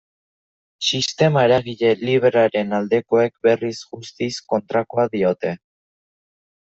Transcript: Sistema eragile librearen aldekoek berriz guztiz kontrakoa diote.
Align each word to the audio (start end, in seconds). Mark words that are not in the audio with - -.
Sistema 0.85 1.41
eragile 1.49 1.91
librearen 2.07 2.73
aldekoek 2.77 3.35
berriz 3.49 3.73
guztiz 3.91 4.31
kontrakoa 4.55 5.07
diote. 5.17 5.53